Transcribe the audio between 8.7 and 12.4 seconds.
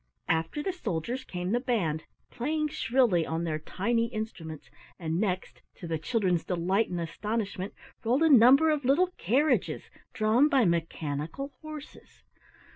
of little carriages drawn by mechanical horses.